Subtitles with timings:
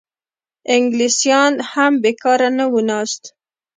[0.75, 3.23] انګلیسیان هم بېکاره نه وو ناست.